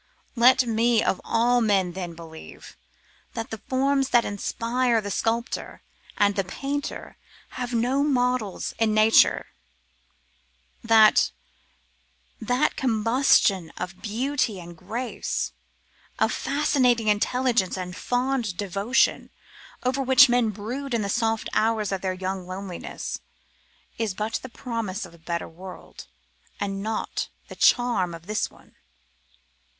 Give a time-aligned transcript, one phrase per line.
[0.35, 2.75] let me of all men then believe,
[3.35, 5.83] that the forms that inspire the sculptor
[6.17, 7.17] and the painter
[7.49, 9.45] have no models in nature;
[10.83, 11.29] that
[12.41, 15.51] that combination of beauty and grace,
[16.17, 19.29] of fascinating intelligence and fond devotion,
[19.83, 23.19] over which men brood in the soft hours of their young loneliness,
[23.99, 26.07] is but the promise of a better world,
[26.59, 28.75] and not the charm of this one.